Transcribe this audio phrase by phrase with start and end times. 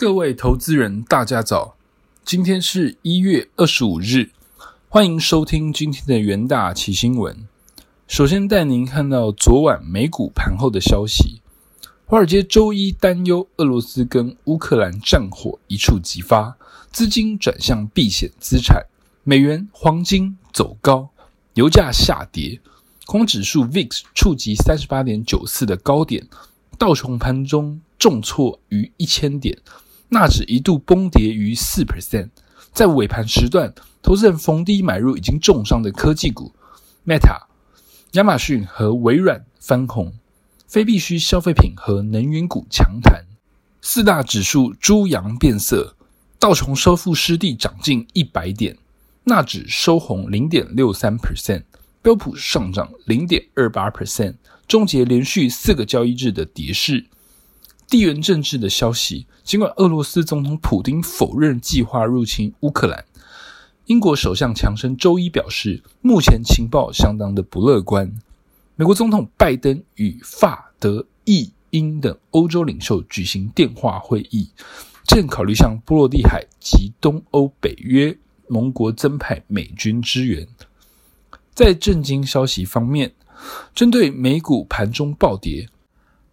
[0.00, 1.76] 各位投资人，大家早！
[2.24, 4.30] 今天是一月二十五日，
[4.88, 7.46] 欢迎收听今天的元大奇新闻。
[8.08, 11.42] 首先带您看到昨晚美股盘后的消息。
[12.06, 16.56] 华尔街周一担忧俄罗斯跟乌克兰战火一触即发，
[16.90, 18.86] 资金转向避险资产，
[19.22, 21.10] 美元、黄金走高，
[21.52, 22.58] 油价下跌，
[23.04, 26.26] 空指数 VIX 触及三十八点九四的高点，
[26.78, 29.58] 道琼盘中重挫逾一千点，
[30.10, 32.28] 纳指一度崩跌逾四 percent。
[32.72, 36.52] 在尾盘时段，投资人逢低买入已经重伤的科技股
[37.06, 37.46] ，Meta、
[38.12, 40.12] 亚马逊和微软翻红。
[40.66, 43.24] 非必需消费品和能源股强弹，
[43.82, 45.96] 四大指数猪羊变色，
[46.38, 48.78] 道琼收复失地涨近一百点，
[49.24, 51.64] 纳指收红零点六三 percent，
[52.02, 54.36] 标普上涨零点二八 percent，
[54.68, 57.04] 终结连续四个交易日的跌势。
[57.90, 63.04] 地缘政治的消息，尽管俄罗斯总统普京否认计划入侵乌克兰，
[63.86, 68.08] 英国首相强生周一表示，目前情报相当的不乐观。
[68.76, 74.48] 美国总统拜登与法、德、意、英等欧洲领袖举行电话会议，
[75.04, 80.46] 正考虑向波罗的海及东欧、北约盟国增派美军支援。
[81.52, 83.12] 在震惊消息方面，
[83.74, 85.68] 针对美股盘中暴跌，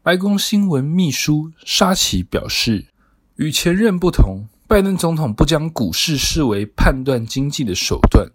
[0.08, 2.86] 白宫新闻秘书沙奇表示，
[3.36, 8.26] 与前任不同，拜登总统不将股市视为判断经济的手段，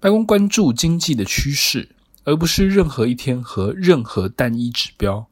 [0.00, 1.88] 白宫关注经济的趋势。
[2.24, 5.26] 而不是任何一天和任何单一指标。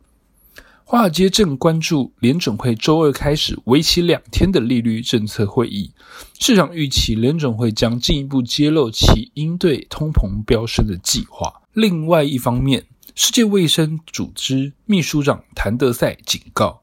[0.82, 5.90] 华尔街正关注联准会周二开始为期两天的利率政策会议，
[6.38, 11.52] 市场预期联准会将进一步揭露其应对通膨飙升的计划。
[11.74, 12.82] 另外一方面，
[13.18, 16.82] 世界卫生组织秘书长谭德赛警告，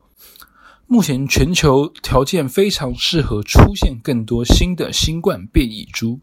[0.87, 6.21] 目前全球条件非常适合出现更多新的新冠变异株。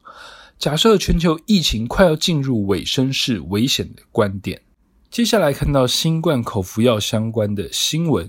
[0.59, 4.63] 假设全球疫情快要进入尾声是危险的观点。
[5.13, 8.29] 接下来看到新冠口服药相关的新闻。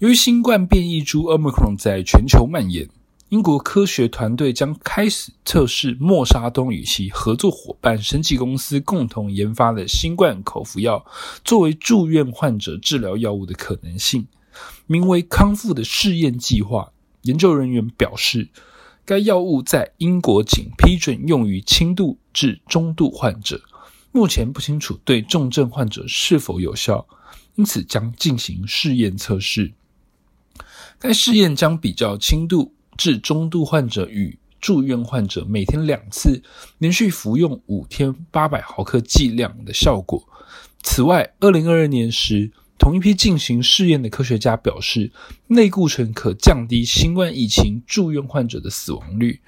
[0.00, 2.86] 由于新冠变异株 Omicron 在全球蔓延，
[3.30, 11.04] 英国科学团队将开始测试默沙东与其合作伙伴生技公司共同研发的新冠口服药
[11.44, 14.26] 作为住院患者治疗药物的可能性，
[14.86, 16.92] 名为“康复”的试验计划。
[17.22, 18.48] 研究人员表示。
[19.04, 23.58] 该药物在英国仅批准用于轻度至中度患者，
[24.12, 27.06] 目前不清楚对重症患者是否有效，
[27.54, 29.72] 因此将进行试验测试。
[30.98, 36.42] 该试验将比较轻度致中度患者与住院患者每天两次
[36.76, 40.22] 连续服用五天八百毫克剂量的效果。
[40.82, 42.52] 此外，二零二二年时。
[42.80, 45.10] 同一批进行试验的科学家表示，
[45.48, 49.40] 内固醇可降低新冠疫情住院患者的死亡率，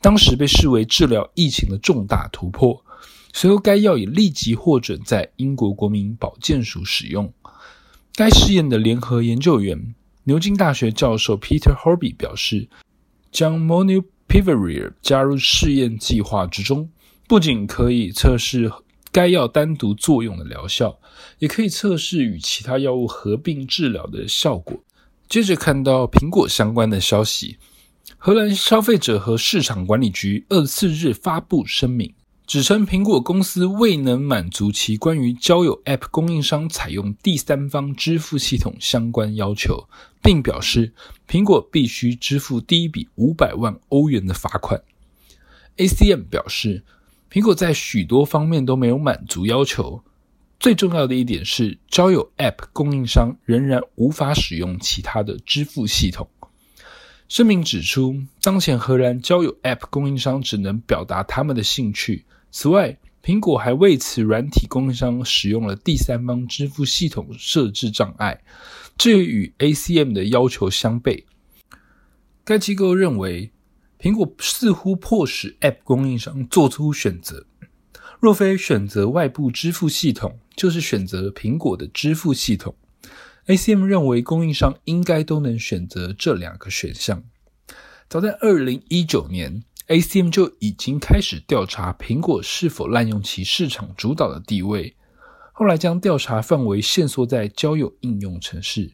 [0.00, 2.84] 当时被视为治疗疫情的重大突破。
[3.32, 7.32] 随后，该药也立即获准在英国国民保健署使用。
[8.16, 12.68] 该试验的联合研究员、牛津大学教授 Peter Horby 表示，
[13.32, 16.88] 将 Molnupiravir 加入试验计划之中，
[17.26, 18.70] 不仅可以测试。
[19.14, 20.98] 该药单独作用的疗效，
[21.38, 24.82] 也可以测试与其他药物合并治疗的效果。
[25.28, 27.58] 接着看到苹果相关的消息，
[28.16, 32.10] 荷兰消费者和市场管理局二十四日发布声明，
[32.52, 39.88] 指称苹果公司未能满足其关于交友 App 供应商采用第三方支付系统相关要求，
[40.20, 40.92] 并表示
[41.26, 44.78] 苹果必须支付第一笔五百万欧元的罚款。
[45.78, 46.84] ACM 表示。
[47.30, 50.04] 苹果在许多方面都没有满足要求。
[50.60, 56.28] 最重要的一点是，交友 App 供应商仍然无法使用其他的支付系统。
[57.30, 62.26] 声明指出，当前荷兰交友 App 供应商只能表达他们的兴趣。
[62.52, 68.44] 此外，苹果还为此软体供应商使用了第三方支付系统设置障碍，
[68.96, 71.24] 这与 ACM 的要求相悖。
[72.44, 73.50] 该机构认为。
[73.98, 77.46] 苹果似乎迫使 App 供应商做出选择，
[78.18, 82.74] 若非选择外部支付系统，就是选择苹果的支付系统。
[83.46, 87.22] ACM 认为供应商应该都能选择这两个选项。
[88.08, 94.96] 早在二零一九年，ACM 就已经开始调查苹果是否滥用其市场主导的地位，
[95.52, 98.92] 后来将调查范围限缩在交友应用程式。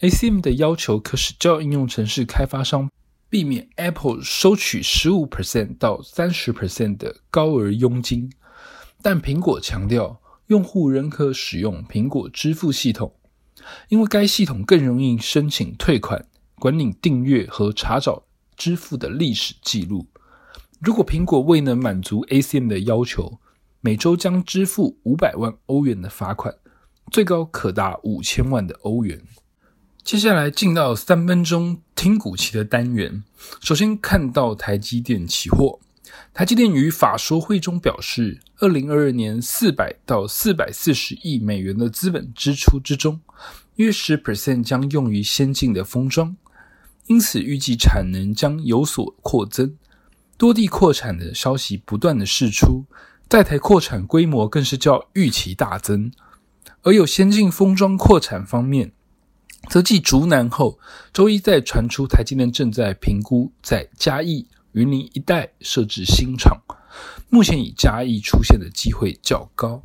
[0.00, 2.90] ACM 的要求可使交友应用程式开发商。
[3.28, 8.30] 避免 Apple 收取十五 percent 到三十 percent 的高额佣金，
[9.02, 13.16] 但苹果强调，用户仍可使用苹果支付系统，
[13.88, 16.24] 因为该系统更容易申请退款，
[16.60, 18.22] 管理订阅和查找
[18.56, 20.06] 支付的历史记录。
[20.80, 23.38] 如果苹果未能满足 ACM 的要求，
[23.80, 26.54] 每周将支付五百万欧元的罚款，
[27.10, 29.22] 最高可达五千万的欧元。
[30.02, 33.24] 接下来进到三分钟听股期的单元。
[33.60, 35.80] 首先看到台积电期货，
[36.32, 43.20] 台积电于法说会中表示，二零二二年四百到四百四十亿美元的资本支出之中，
[43.76, 46.36] 约十 percent 将用于先进的封装，
[47.06, 49.76] 因此预计产能将有所扩增。
[50.36, 52.84] 多地扩产的消息不断的释出，
[53.28, 56.12] 在台扩产规模更是较预期大增。
[56.82, 58.92] 而有先进封装扩产方面，
[59.70, 60.78] 则继竹南后，
[61.12, 66.60] 周一再传出台积电正在评估在嘉义、云林一带设置新厂，
[67.30, 69.82] 目前以嘉义出现的机会较高。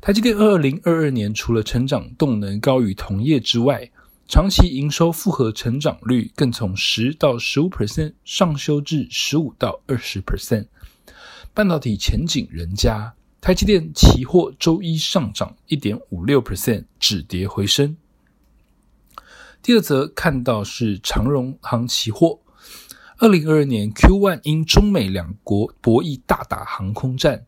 [0.00, 3.90] 台积电二零二二年除了成长动能高于同业之外，
[4.32, 10.68] 长期营收复合成长率更从十到十五 percent 上修至十五到二十 percent，
[11.52, 13.12] 半导体前景仍佳。
[13.42, 17.94] 台积电期货周一上涨一点五六 percent，止跌回升。
[19.60, 22.40] 第二则看到是长荣航期货，
[23.18, 27.44] 二零二二年 Q one 因中美两国博弈大打航空战。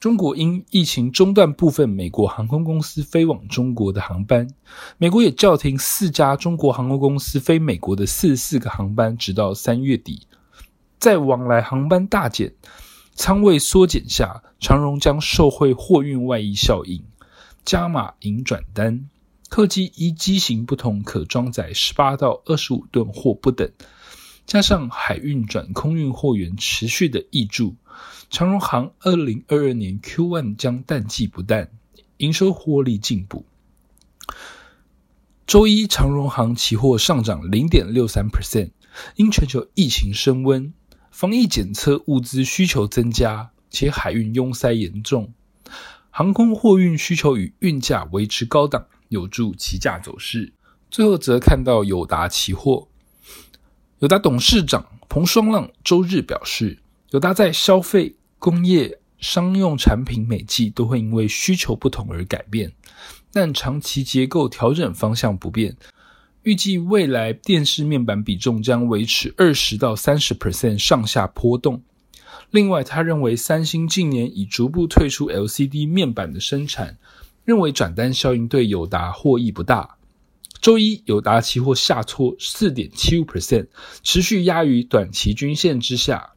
[0.00, 4.48] 中国因疫情中断部分美国航空公司飞往中国的航班，
[4.96, 10.26] 美国也叫停四家中国航空公司飞美国的四十四个航班，直到三月底。
[10.98, 12.54] 在往来航班大减、
[13.14, 17.04] 仓位缩减下，长荣将受惠货运外溢效应，
[17.66, 19.06] 加码引转单。
[19.50, 23.70] 客机依机型不同，可装载十八到二十五吨货不等。
[24.50, 27.76] 加上海运转空运货源持续的挹注，
[28.30, 31.70] 长荣航二零二二年 Q one 将淡季不淡，
[32.16, 33.44] 营收获利进步。
[35.46, 38.72] 周一长荣航期货上涨零点六三 percent，
[39.14, 40.74] 因全球疫情升温，
[41.12, 45.32] 防疫检测物资需求增加，且海运拥塞严重，
[46.10, 50.52] 航空货运需求与运价维持高档，有助期价走势。
[50.90, 52.88] 最后则看到友达期货。
[54.00, 56.78] 友达董事长彭双浪周日表示，
[57.10, 62.72] 友达在消费、工业、商用产品每季都会因为需求不同而改变，
[63.30, 65.76] 但长期结构调整方向不变。
[66.44, 71.82] 预计未来电视面板比重将维持二十到三十 percent 上下波动。
[72.50, 76.96] 另外，他认为三星近年已逐步退出 LCD 面板的生产，
[77.44, 79.98] 认为转单效应对友达获益不大。
[80.60, 83.68] 周一，友达期货下挫四点七五 percent，
[84.02, 86.32] 持续压于短期均线之下。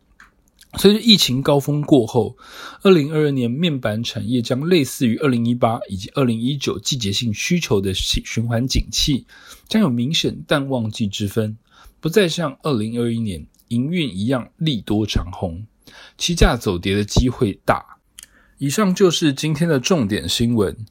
[0.77, 2.37] 随着疫情高峰过后，
[2.81, 9.27] 二零二二年面板产业将类似于二零一八以及二零一九季节性需求的循环景气，
[9.67, 11.57] 将有明显淡旺季之分，
[11.99, 15.67] 不再像二零二一年营运一样利多长红，
[16.17, 17.97] 期价走跌的机会大。
[18.57, 20.85] 以上就是今天的重点新闻。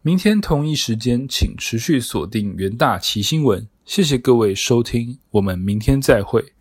[0.00, 3.66] 明天同一时间，请持续锁定元大奇新闻。
[3.84, 6.52] 谢谢各位收听，我们明天再会。